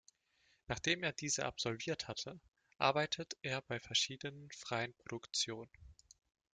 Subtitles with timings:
[0.65, 2.39] Nachdem er diese absolviert hatte,
[2.79, 5.69] arbeitet er bei verschiedenen freien Produktionen.